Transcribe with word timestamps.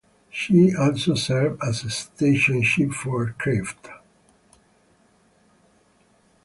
She 0.31 0.73
also 0.75 1.13
served 1.13 1.61
as 1.63 1.83
a 1.83 1.91
station 1.91 2.63
ship 2.63 2.91
for 2.91 3.35
aircraft. 3.45 3.87